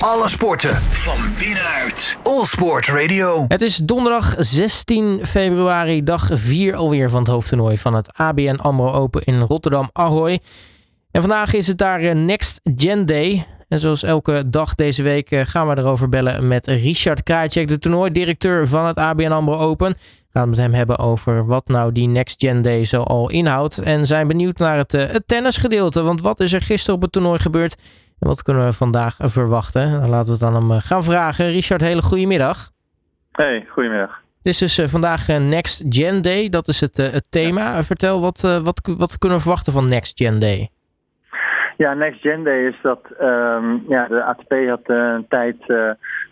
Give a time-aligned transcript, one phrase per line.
[0.00, 2.16] Alle sporten van binnenuit.
[2.22, 3.44] All Sport Radio.
[3.48, 8.92] Het is donderdag 16 februari, dag 4 alweer van het hoofdtoernooi van het ABN AMRO
[8.92, 10.40] Open in Rotterdam Ahoy.
[11.10, 13.46] En vandaag is het daar eh, Next Gen Day.
[13.68, 17.78] En zoals elke dag deze week eh, gaan we erover bellen met Richard Krajcek, de
[17.78, 19.88] toernooidirecteur van het ABN AMRO Open.
[19.88, 23.30] We gaan het met hem hebben over wat nou die Next Gen Day zo al
[23.30, 23.78] inhoudt.
[23.78, 26.02] En zijn benieuwd naar het, eh, het tennisgedeelte.
[26.02, 27.76] Want wat is er gisteren op het toernooi gebeurd?
[28.20, 30.00] En wat kunnen we vandaag verwachten?
[30.00, 31.50] Dan laten we het aan hem gaan vragen.
[31.50, 32.70] Richard, hele goede middag.
[33.32, 34.20] Hey, goedemiddag.
[34.42, 36.48] Het is dus vandaag Next Gen Day.
[36.48, 37.82] Dat is het, het thema.
[37.82, 40.70] Vertel, wat, wat, wat kunnen we verwachten van Next Gen Day?
[41.76, 45.56] Ja, Next Gen Day is dat um, ja, de ATP had een tijd.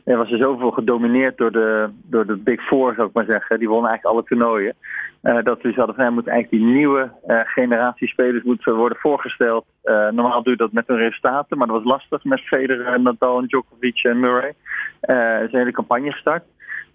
[0.08, 3.24] Uh, er was er zoveel gedomineerd door de, door de Big Four, zou ik maar
[3.24, 3.58] zeggen.
[3.58, 4.74] Die wonnen eigenlijk alle toernooien.
[5.22, 9.64] Uh, dat we hadden van ja, moeten eigenlijk die nieuwe generatie spelers moeten worden voorgesteld.
[10.10, 14.02] normaal doe je dat met hun resultaten, maar dat was lastig met Federer, Nadal, Djokovic
[14.02, 14.54] en Murray.
[15.00, 16.44] Er is een hele campagne gestart.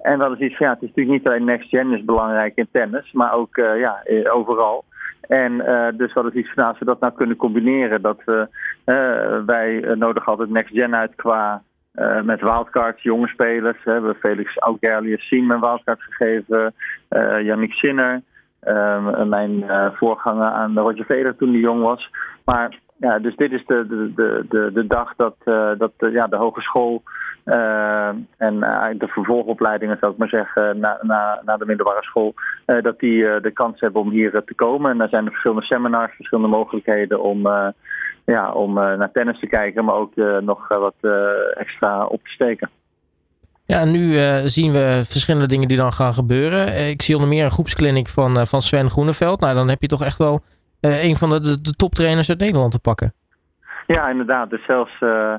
[0.01, 2.55] En dat is iets van ja, het is natuurlijk niet alleen Next Gen is belangrijk
[2.55, 4.83] in tennis, maar ook ja, overal.
[5.27, 8.21] En uh, dus wat is iets van, nou, als we dat nou kunnen combineren, dat
[8.25, 8.47] we,
[8.85, 11.61] uh, wij nodig altijd next gen uit qua
[11.95, 13.83] uh, met wildcards, jonge spelers.
[13.83, 16.73] We hebben Felix Auger-Aliassime een wildcard gegeven,
[17.43, 18.21] Yannick Sinner,
[19.25, 22.09] mijn voorganger aan Roger Federer toen hij jong was.
[22.45, 25.35] Maar ja, dus dit is de, de, de, de, de dag dat,
[25.77, 27.03] dat ja, de hogeschool
[27.45, 28.07] uh,
[28.37, 32.33] en uh, de vervolgopleidingen, zou ik maar zeggen, na, na, na de middelbare school,
[32.67, 34.91] uh, dat die de kans hebben om hier te komen.
[34.91, 37.47] En daar zijn er verschillende seminars, verschillende mogelijkheden om,
[38.25, 41.11] ja, om naar tennis te kijken, maar ook nog wat
[41.53, 42.69] extra op te steken.
[43.65, 44.13] Ja, nu
[44.47, 46.89] zien we verschillende dingen die dan gaan gebeuren.
[46.89, 49.39] ik zie onder meer een groepskliniek van, van Sven Groeneveld.
[49.39, 50.41] Nou, dan heb je toch echt wel
[50.79, 53.13] een van de, de toptrainers uit Nederland te pakken.
[53.87, 54.49] Ja, inderdaad.
[54.49, 55.33] Dus zelfs uh,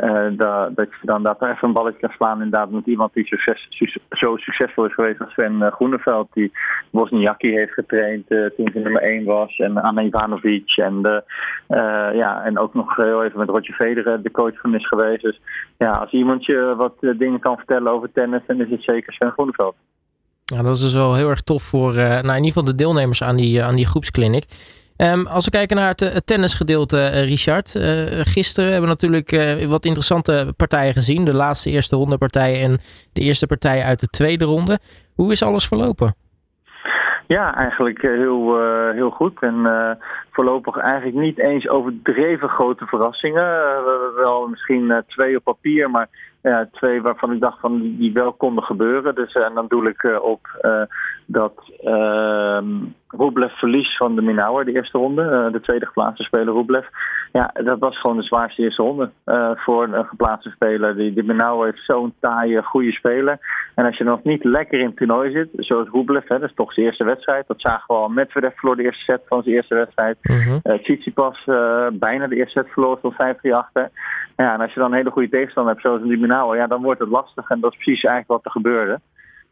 [0.00, 3.26] uh, dat, dat je dan daar even een balletje kan slaan inderdaad met iemand die
[3.26, 3.68] succes,
[4.10, 6.28] zo succesvol is geweest als Sven uh, Groeneveld.
[6.32, 6.52] Die
[6.90, 9.56] Bosniaki heeft getraind toen hij nummer 1 was.
[9.56, 10.76] En Anna Ivanovic.
[10.76, 11.24] En,
[12.14, 15.22] ja, en ook nog heel even met Roger Federer de coach van is geweest.
[15.22, 15.40] Dus
[15.78, 19.30] ja, als iemand je wat dingen kan vertellen over tennis, dan is het zeker Sven
[19.30, 19.74] Groeneveld.
[20.44, 23.22] Ja, dat is dus wel heel erg tof voor nou, in ieder geval de deelnemers
[23.22, 24.44] aan die, aan die groepskliniek.
[25.02, 27.74] Um, als we kijken naar het, het tennisgedeelte, uh, Richard.
[27.74, 27.82] Uh,
[28.22, 31.24] gisteren hebben we natuurlijk uh, wat interessante partijen gezien.
[31.24, 32.78] De laatste eerste ronde partijen en
[33.12, 34.78] de eerste partij uit de tweede ronde.
[35.14, 36.14] Hoe is alles verlopen?
[37.26, 38.58] Ja, eigenlijk heel,
[38.92, 39.42] heel goed.
[39.42, 39.68] En
[40.30, 43.44] voorlopig eigenlijk niet eens overdreven grote verrassingen.
[44.16, 46.08] wel misschien twee op papier, maar
[46.42, 49.14] ja, twee waarvan ik dacht van die wel konden gebeuren.
[49.14, 50.40] Dus en dan doe ik op
[51.26, 52.58] dat uh,
[53.08, 55.48] Rublev verlies van de Minauer, de eerste ronde.
[55.52, 56.86] De tweede geplaatste speler Rublev.
[57.32, 59.10] Ja, dat was gewoon de zwaarste eerste ronde
[59.54, 60.96] voor een geplaatste speler.
[60.96, 63.38] Die, die Minauer heeft zo'n taaie, goede speler.
[63.74, 66.54] En als je nog niet lekker in het toernooi zit, zoals Rublev, hè, dat is
[66.54, 67.46] toch zijn eerste wedstrijd.
[67.46, 68.08] Dat zagen we al.
[68.08, 70.16] Medvedev verloor de eerste set van zijn eerste wedstrijd.
[70.20, 71.44] Uh, Tsitsipas
[71.92, 73.16] bijna de eerste set verloor, tot 5-3
[73.50, 73.90] achter.
[74.36, 76.82] Ja, en als je dan een hele goede tegenstander hebt, zoals die Minauer, ja, dan
[76.82, 77.50] wordt het lastig.
[77.50, 79.00] En dat is precies eigenlijk wat er gebeurde.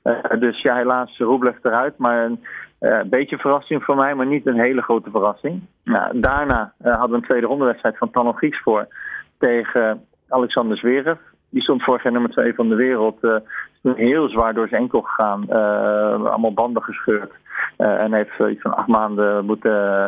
[0.04, 1.98] Uh, dus ja, helaas Rublev eruit.
[1.98, 2.44] Maar een
[2.80, 5.62] uh, beetje verrassing voor mij, maar niet een hele grote verrassing.
[5.84, 8.88] Nou, daarna uh, hadden we een tweede rondewedstrijd van Tano Grieks voor
[9.38, 11.18] tegen Alexander Zverev.
[11.50, 13.22] Die stond vorig jaar nummer 2 van de wereld.
[13.22, 15.48] is toen heel zwaar door zijn enkel gegaan.
[16.26, 17.32] allemaal banden gescheurd.
[17.78, 20.06] Uh, en heeft iets van acht maanden moeten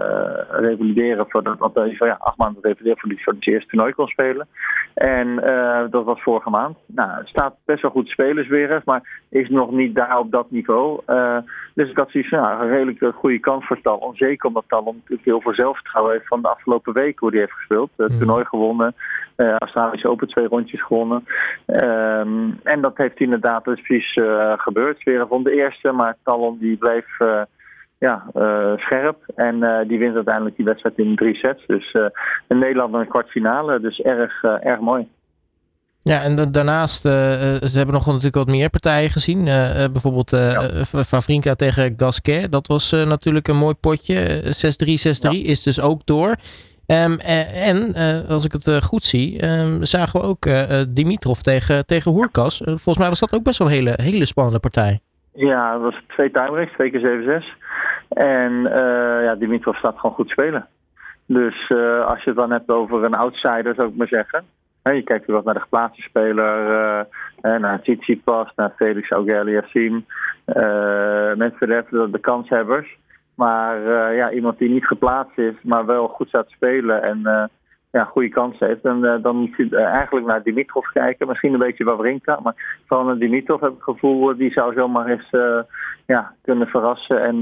[0.50, 1.24] revalideren.
[1.28, 4.46] Voordat, ja, acht maanden revalideren voordat hij voor het eerste toernooi kon spelen.
[4.94, 5.36] En
[5.90, 6.76] dat was vorige maand.
[6.86, 11.00] Nou, staat best wel goed spelers weer, maar is nog niet daar op dat niveau.
[11.74, 14.16] dus ik had zoiets van ja, een redelijk goede kans voor Talon.
[14.16, 17.52] Zeker omdat Talon natuurlijk heel veel zelfvertrouwen heeft van de afgelopen weken hoe hij heeft
[17.52, 17.90] gespeeld.
[17.96, 18.18] Het mm.
[18.18, 18.94] toernooi gewonnen.
[19.40, 21.24] Uh, Australische Open twee rondjes gewonnen.
[21.66, 25.02] Um, en dat heeft inderdaad dus precies uh, gebeurd.
[25.02, 27.42] Weer van de eerste, maar Talon die bleef uh,
[27.98, 28.24] ja,
[28.76, 29.16] scherp.
[29.34, 31.66] En die wint uiteindelijk die wedstrijd in drie sets.
[31.66, 31.96] Dus
[32.48, 33.80] in Nederland een kwartfinale.
[33.80, 35.08] Dus erg, erg mooi.
[36.02, 39.44] Ja, en daarnaast, ze hebben nog natuurlijk wat meer partijen gezien.
[39.92, 42.52] Bijvoorbeeld uh, Favrinka tegen Gasquet.
[42.52, 44.42] Dat was natuurlijk een mooi potje.
[44.42, 44.50] 6-3, 6-3
[45.20, 45.30] ja.
[45.30, 46.36] is dus ook door.
[46.90, 47.18] Um,
[47.54, 47.94] en
[48.28, 50.48] als ik het goed zie, um, zagen we ook
[50.94, 52.62] Dimitrov tegen, tegen Hoerkas.
[52.64, 55.00] volgens mij was dat ook best wel een hele, hele spannende partij.
[55.32, 57.58] Ja, dat was twee tiebreaks, twee keer 7-6.
[58.08, 58.52] En
[59.22, 60.66] ja, Dimitrov staat gewoon goed spelen.
[61.26, 61.70] Dus
[62.06, 64.44] als je het dan hebt over een outsider, zou ik maar zeggen.
[64.82, 67.06] je kijkt weer wat naar de geplaatste speler,
[67.40, 70.02] naar Tsitsipas, naar Felix Auger-Aliassime,
[70.46, 72.98] uh, Medvedev, de kanshebbers.
[73.40, 77.44] Maar uh, ja, iemand die niet geplaatst is, maar wel goed staat spelen en uh,
[77.90, 78.82] ja, goede kans heeft.
[79.22, 81.28] Dan moet je eigenlijk naar Dimitrov kijken.
[81.28, 82.38] Misschien een beetje Wawrinka.
[82.42, 84.36] Maar vooral naar Dimitrov heb ik het gevoel...
[84.36, 85.28] die zou zomaar eens
[86.06, 87.22] ja, kunnen verrassen.
[87.22, 87.40] En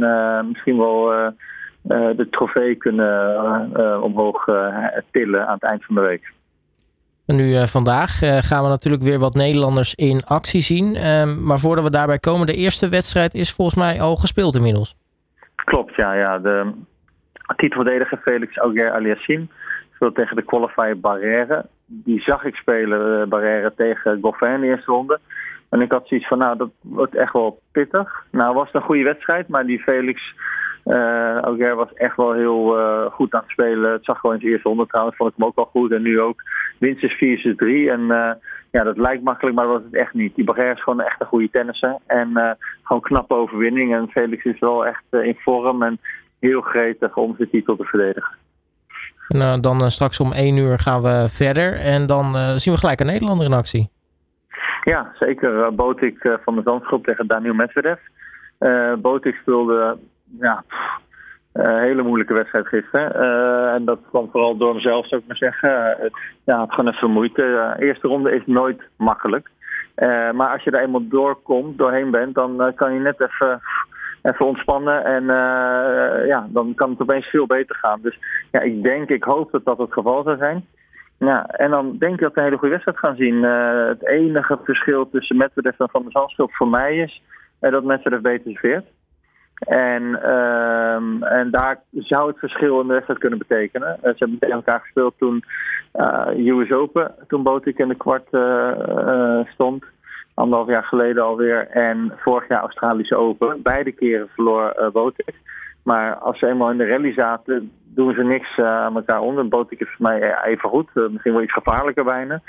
[0.48, 1.32] misschien wel
[2.16, 4.44] de trofee kunnen omhoog
[5.10, 6.32] tillen aan het eind van de week.
[7.26, 10.94] Nu vandaag gaan we natuurlijk weer wat Nederlanders in actie zien.
[10.94, 14.96] Uh, maar voordat we daarbij komen, de eerste wedstrijd is volgens mij al gespeeld inmiddels.
[15.68, 16.12] Klopt, ja.
[16.12, 16.38] ja.
[16.38, 16.72] De
[17.56, 19.46] titelverdediger Felix Auger Aliassime
[19.94, 21.66] speelt tegen de qualifier Barrère.
[21.86, 25.18] Die zag ik spelen, uh, tegen Goffin in de eerste ronde.
[25.68, 28.24] En ik had zoiets van, nou, dat wordt echt wel pittig.
[28.30, 30.34] Nou, was een goede wedstrijd, maar die Felix
[30.88, 33.92] uh, Auger was echt wel heel uh, goed aan het spelen.
[33.92, 35.92] Het zag gewoon in zijn eerste ronde trouwens, vond ik hem ook wel goed.
[35.92, 36.42] En nu ook
[36.78, 37.18] winst is 4-3.
[37.90, 38.30] En uh,
[38.70, 40.34] ja, dat lijkt makkelijk, maar dat was het echt niet.
[40.34, 41.96] Die Barrière is gewoon echt een goede tennisser.
[42.06, 43.94] En gewoon knappe overwinning.
[43.94, 45.98] En Felix is wel echt in vorm en
[46.40, 48.36] heel gretig om zijn titel te verdedigen.
[49.28, 51.72] En dan straks om 1 uur gaan we verder.
[51.72, 53.90] En dan zien we gelijk een Nederlander in actie.
[54.84, 55.74] Ja, zeker.
[55.74, 57.98] Botik van de Zandgroep tegen Daniel Medvedev.
[58.98, 59.98] Botik speelde
[60.40, 60.64] ja,
[61.54, 63.12] uh, hele moeilijke wedstrijd gisteren.
[63.16, 65.96] Uh, en dat kwam vooral door mezelf, zou ik maar zeggen.
[66.00, 66.10] Uh,
[66.44, 67.76] ja, het gewoon even moeite.
[67.78, 69.50] Eerste ronde is nooit makkelijk.
[70.32, 73.60] maar als je er eenmaal doorkomt, doorheen bent, dan kan je net even,
[74.22, 75.04] even ontspannen.
[75.04, 75.24] En
[76.26, 77.98] ja, dan kan het opeens veel beter gaan.
[78.02, 78.18] Dus
[78.50, 80.66] ja, ik denk, ik hoop dat dat het geval zou zijn.
[81.18, 83.42] Ja, en dan denk ik dat we een hele goede wedstrijd gaan zien.
[83.88, 87.22] het enige verschil tussen Medvedev en Van der Zandschulp voor mij is
[87.60, 88.86] dat Medvedev beter serveert.
[89.58, 93.96] En, um, en daar zou het verschil in de wedstrijd kunnen betekenen.
[93.96, 95.44] Uh, ze hebben tegen elkaar gespeeld toen
[95.94, 99.84] uh, US Open, toen Botik in de kwart uh, stond.
[100.34, 101.68] Anderhalf jaar geleden alweer.
[101.68, 103.62] En vorig jaar Australische Open.
[103.62, 105.34] Beide keren verloor Botik.
[105.82, 109.48] Maar als ze eenmaal in de rally zaten, doen ze niks aan elkaar onder.
[109.48, 110.90] Botik is voor mij even goed.
[110.94, 112.40] misschien wel iets gevaarlijker bijna.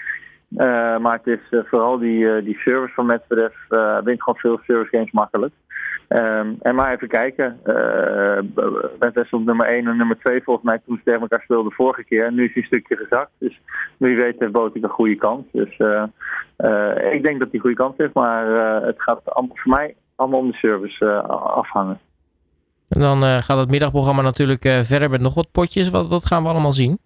[0.58, 3.54] Uh, maar het is uh, vooral die, uh, die service van Medvedev.
[4.04, 5.54] wint gewoon veel service games makkelijk.
[6.08, 7.60] Um, en maar even kijken.
[9.00, 12.04] Medvedev op nummer 1 en nummer 2 volgens mij toen ze tegen elkaar speelden vorige
[12.04, 12.26] keer.
[12.26, 13.32] En nu is hij een stukje gezakt.
[13.38, 13.62] Dus
[13.98, 15.46] wie weet heeft Botik een goede kans.
[15.52, 15.72] Dus
[17.12, 18.14] ik denk dat hij goede kans heeft.
[18.14, 18.46] Maar
[18.84, 22.00] het gaat voor mij allemaal om de service afhangen.
[22.88, 25.90] En dan gaat het middagprogramma natuurlijk verder met nog wat potjes.
[25.90, 27.00] Wat, wat gaan we allemaal zien?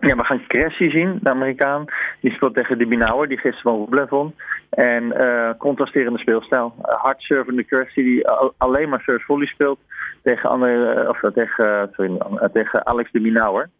[0.00, 1.84] Ja, we gaan Cressy zien, de Amerikaan.
[2.20, 4.34] Die speelt tegen de Binauer, die gisteren van Rublev won.
[4.70, 6.74] En uh, contrasterende speelstijl.
[6.78, 9.78] Uh, hard servende Cressy, die alleen maar service volley speelt.
[10.22, 12.18] Tegen, andere, of, tegen, sorry,
[12.52, 13.70] tegen Alex de Binauer.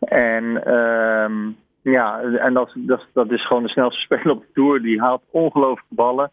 [0.00, 4.82] En um, ja, en dat, dat, dat is gewoon de snelste speler op de Tour.
[4.82, 6.30] Die haalt ongelooflijke ballen.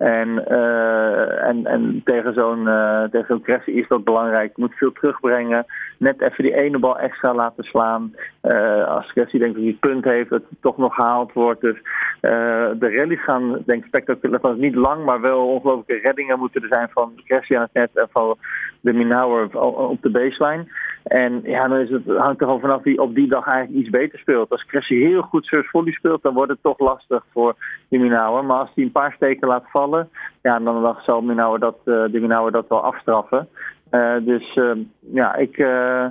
[0.00, 4.52] En, uh, en, en tegen zo'n uh, tegen zo'n is dat belangrijk.
[4.56, 5.66] Je moet veel terugbrengen.
[5.98, 8.14] Net even die ene bal extra laten slaan.
[8.42, 11.60] Uh, als Cressy denkt dat hij punt heeft, dat het toch nog gehaald wordt.
[11.60, 11.76] Dus
[12.20, 14.56] de rallies gaan, denk ik, spectaculair.
[14.56, 18.08] Niet lang, maar wel ongelooflijke reddingen moeten er zijn van Cressy aan het net en
[18.10, 18.36] van
[18.80, 20.66] de Minauer op de baseline.
[21.10, 23.90] En ja, dan is het, hangt er gewoon vanaf wie op die dag eigenlijk iets
[23.90, 24.50] beter speelt.
[24.50, 27.54] Als Cressy heel goed surf volley speelt, dan wordt het toch lastig voor
[27.88, 28.44] de Minauer.
[28.44, 30.08] Maar als hij een paar steken laat vallen,
[30.42, 33.48] ja, dan zal Minauer dat, uh, de Minauer dat wel afstraffen.
[33.90, 34.70] Uh, dus uh,
[35.12, 35.56] ja, ik,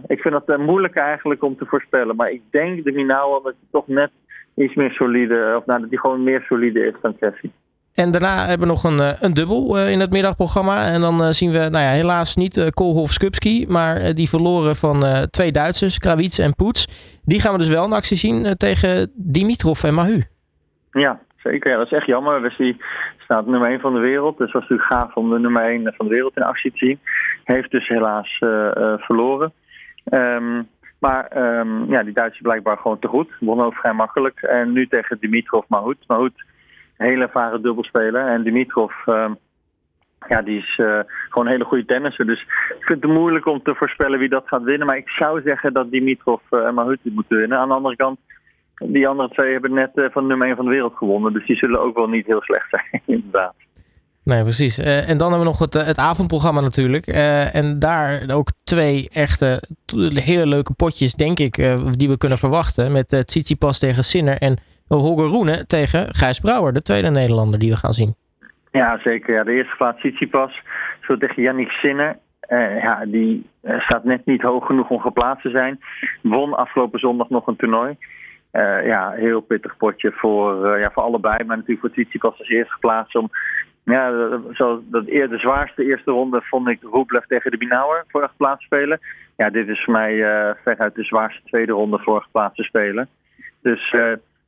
[0.08, 2.16] ik vind dat moeilijk eigenlijk om te voorspellen.
[2.16, 4.12] Maar ik denk de Minauer dat hij toch net
[4.56, 7.50] iets meer solide, of nou, dat hij gewoon meer solide is dan Cressy.
[8.04, 10.86] En daarna hebben we nog een, eh, een dubbel eh, in het middagprogramma.
[10.86, 13.66] En dan eh, zien we, nou ja, helaas niet Koolhof Skupski.
[13.68, 16.82] Maar die verloren van twee Duitsers, Krawitz en Poets.
[17.24, 20.22] Die gaan we dus wel in actie zien tegen Dimitrov en Mahu.
[20.92, 21.72] Ja, zeker.
[21.72, 22.42] Ja, dat is echt jammer.
[22.42, 22.78] Wesley
[23.18, 24.38] staat nummer 1 van de wereld.
[24.38, 27.00] Dus was natuurlijk gaaf om de nummer 1 van de wereld in actie te zien.
[27.44, 28.38] Heeft dus helaas
[28.98, 29.54] verloren.
[30.12, 30.68] Um,
[31.00, 33.30] maar um, ja, die Duitsers blijkbaar gewoon te goed.
[33.40, 34.42] Won ook vrij makkelijk.
[34.42, 35.98] En nu tegen Dimitrov Mahut.
[36.08, 36.34] Mahut
[37.08, 38.28] hele ervaren dubbelspeler.
[38.28, 39.32] En Dimitrov, uh,
[40.28, 42.26] ja, die is uh, gewoon een hele goede tennisser.
[42.26, 42.42] Dus
[42.80, 44.88] ik vind het moeilijk om te voorspellen wie dat gaat winnen.
[44.88, 47.58] Maar ik zou zeggen dat Dimitrov uh, en Mahut moeten winnen.
[47.58, 48.20] Aan de andere kant,
[48.76, 51.34] die andere twee hebben net uh, van nummer 1 van de wereld gewonnen.
[51.34, 53.54] Dus die zullen ook wel niet heel slecht zijn, inderdaad.
[54.24, 54.78] Nee, precies.
[54.78, 57.08] en dan hebben we nog het, het avondprogramma natuurlijk.
[57.08, 59.62] en daar ook twee echte
[60.14, 61.56] hele leuke potjes, denk ik,
[61.92, 62.92] die we kunnen verwachten.
[62.92, 64.60] Met Tsitsipas tegen Sinner en
[64.98, 68.16] Holger Roene tegen Gijs Brouwer, de tweede Nederlander die we gaan zien.
[68.72, 69.34] Ja, zeker.
[69.34, 70.62] Ja, de eerste plaats Tsitsipas
[71.02, 72.18] zo tegen Yannick Sinner.
[72.50, 75.80] Uh, ja, die uh, staat net niet hoog genoeg om geplaatst te zijn.
[76.22, 77.96] Won afgelopen zondag nog een toernooi.
[78.52, 81.44] Uh, ja, heel pittig potje voor, ja, voor allebei.
[81.44, 83.30] Maar natuurlijk voor Tsitsipas als eerste geplaatst om
[83.84, 84.12] ja,
[84.52, 88.64] zoals dat eerder de zwaarste eerste ronde vond ik Roeplev tegen de Binauer vorige plaats
[88.64, 89.00] spelen.
[89.38, 90.16] Ja, dit is voor mij
[90.64, 93.08] veruit de zwaarste tweede ronde vorige plaats te spelen.
[93.62, 93.96] Dus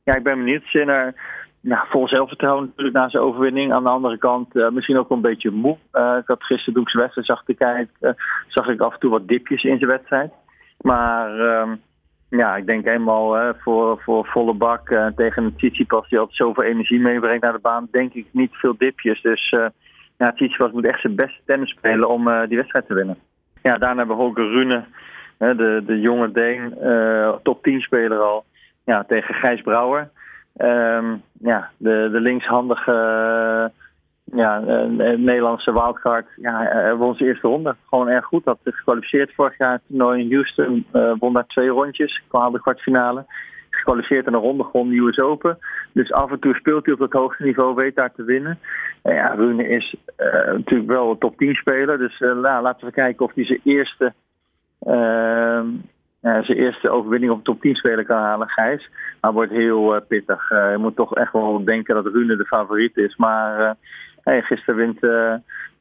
[0.04, 0.62] ja, ik ben benieuwd.
[0.62, 1.14] Sinner,
[1.60, 3.72] nou, vol zelfvertrouwen natuurlijk na zijn overwinning.
[3.72, 5.76] Aan de andere kant uh, misschien ook een beetje moe.
[5.92, 8.16] ik had gisteren toen ik zijn wedstrijd zag te kijken,
[8.48, 10.32] zag ik af en toe wat dipjes in zijn wedstrijd.
[10.80, 11.74] Maar ehm,
[12.28, 17.00] ja, ik denk eenmaal voor, voor volle bak tegen een Tsitsipas die altijd zoveel energie
[17.00, 19.22] meebrengt naar de baan, denk ik niet veel dipjes.
[19.22, 19.54] Dus
[20.18, 23.18] ja, Tsitsipas moet echt zijn beste tennis spelen om die wedstrijd te winnen.
[23.62, 24.84] Ja, daarna hebben we Holger Rune,
[25.38, 26.74] de, de jonge Deen,
[27.42, 28.44] top 10 speler al,
[28.84, 30.10] ja, tegen Gijs Brouwer.
[30.56, 32.92] Um, ja, de, de linkshandige
[34.24, 37.76] ja, een eh, Nederlandse wildcard ja, won zijn eerste ronde.
[37.88, 38.44] Gewoon erg goed.
[38.44, 40.86] Had gekwalificeerd vorig jaar het toernooi in Houston.
[41.18, 42.22] Won daar twee rondjes.
[42.28, 43.24] Kwam de kwartfinale.
[43.70, 45.58] Gekwalificeerd in een ronde gewoon de US Open.
[45.92, 47.74] Dus af en toe speelt hij op het hoogste niveau.
[47.74, 48.58] Weet daar te winnen.
[49.02, 49.96] En ja, Rune is
[50.46, 51.98] natuurlijk wel een top 10 speler.
[51.98, 54.12] Dus nou, laten we kijken of hij zijn eerste...
[54.80, 55.66] Ehm,
[56.22, 58.90] zijn eerste overwinning op de top 10 speler kan halen, Gijs.
[59.20, 60.48] Maar wordt heel pittig.
[60.48, 63.16] je moet toch echt wel denken dat Rune de favoriet is.
[63.16, 63.76] Maar
[64.22, 65.00] Hey, gisteren wint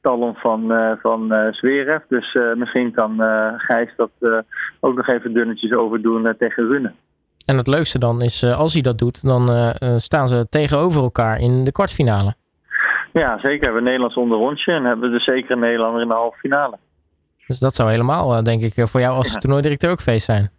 [0.02, 2.02] Talon van, van Zverev.
[2.08, 3.16] Dus misschien kan
[3.58, 4.44] Gijs dat
[4.80, 6.92] ook nog even dunnetjes overdoen tegen Rune.
[7.46, 11.64] En het leukste dan is, als hij dat doet, dan staan ze tegenover elkaar in
[11.64, 12.34] de kwartfinale.
[13.14, 13.60] Ja, zeker.
[13.60, 16.38] We hebben Nederlands onder rondje en hebben we dus zeker een Nederlander in de halve
[16.38, 16.78] finale.
[17.48, 19.40] Dus dat zou helemaal, denk ik, voor jou als ja.
[19.40, 20.50] toernooidirecteur ook feest zijn.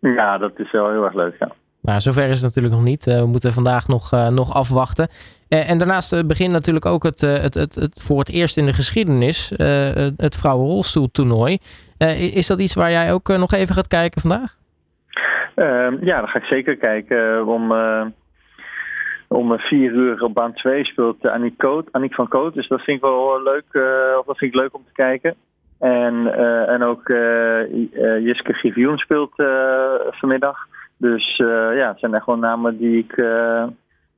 [0.00, 1.52] Ja, dat is wel heel erg leuk, ja.
[1.82, 3.04] Maar zover is het natuurlijk nog niet.
[3.04, 5.08] we moeten vandaag nog, nog afwachten.
[5.52, 8.56] Eh, en daarnaast eh, begint natuurlijk ook het, eh, het, het, het, voor het eerst
[8.56, 9.48] in de geschiedenis
[10.16, 11.58] het vrouwenrolstoeltoernooi.
[12.36, 14.56] is dat iets waar jij ook nog even gaat kijken vandaag?
[15.54, 17.46] Ehm, ja, dan ga ik zeker kijken.
[17.46, 17.72] Om,
[19.28, 22.54] om vier uur op baan 2 speelt Annick, Koot, Annick van Koot.
[22.54, 23.82] Dus dat vind ik wel leuk,
[24.18, 25.34] of dat vind ik leuk om te kijken.
[25.82, 26.34] En,
[26.68, 27.08] en ook
[28.20, 29.32] Jiske Givioen speelt
[30.10, 30.58] vanmiddag.
[30.96, 31.36] Dus
[31.74, 33.14] ja, het zijn echt gewoon namen die ik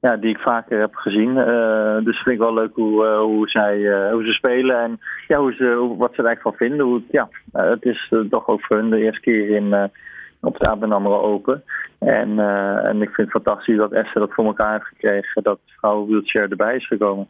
[0.05, 1.37] ja, die ik vaker heb gezien.
[1.37, 5.01] Uh, dus vind ik wel leuk hoe, uh, hoe, zij, uh, hoe ze spelen en
[5.29, 6.87] ja, hoe ze, wat ze er eigenlijk van vinden.
[6.87, 9.91] Hoe, ja, het is toch ook voor hun de eerste keer in,
[10.41, 11.63] op het ABN Open.
[11.99, 12.39] En,
[12.85, 15.43] en ik vind het fantastisch dat Esther dat voor elkaar heeft gekregen.
[15.43, 17.29] Dat vrouw wheelchair erbij is gekomen.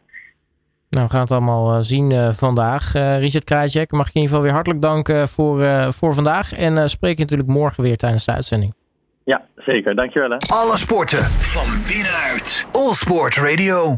[0.95, 2.93] Nou, we gaan het allemaal zien vandaag.
[2.93, 6.53] Richard Krajcek, mag ik in ieder geval weer hartelijk danken voor, voor vandaag.
[6.53, 8.73] En spreek je natuurlijk morgen weer tijdens de uitzending.
[9.23, 9.95] Ja, zeker.
[9.95, 10.29] Dankjewel.
[10.29, 10.37] Hè.
[10.37, 12.65] Alle sporten van binnenuit.
[12.71, 13.93] All Sport Radio.